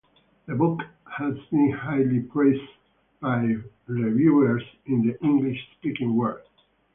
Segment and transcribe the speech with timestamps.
[0.47, 0.79] The book
[1.17, 2.71] has been highly praised
[3.21, 3.55] by
[3.85, 6.41] reviewers in the English speaking world.